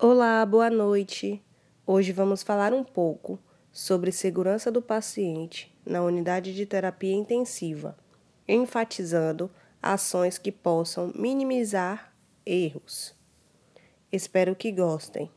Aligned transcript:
Olá, 0.00 0.46
boa 0.46 0.70
noite. 0.70 1.42
Hoje 1.84 2.12
vamos 2.12 2.44
falar 2.44 2.72
um 2.72 2.84
pouco 2.84 3.36
sobre 3.72 4.12
segurança 4.12 4.70
do 4.70 4.80
paciente 4.80 5.76
na 5.84 6.00
unidade 6.04 6.54
de 6.54 6.64
terapia 6.64 7.12
intensiva, 7.12 7.98
enfatizando 8.46 9.50
ações 9.82 10.38
que 10.38 10.52
possam 10.52 11.10
minimizar 11.16 12.14
erros. 12.46 13.12
Espero 14.12 14.54
que 14.54 14.70
gostem. 14.70 15.28